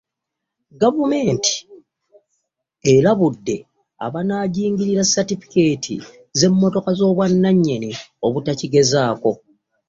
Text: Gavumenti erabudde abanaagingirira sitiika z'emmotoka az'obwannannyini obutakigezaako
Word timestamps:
Gavumenti 0.81 1.53
erabudde 2.93 3.55
abanaagingirira 4.05 5.03
sitiika 5.13 5.95
z'emmotoka 6.39 6.89
az'obwannannyini 6.93 7.91
obutakigezaako 8.25 9.31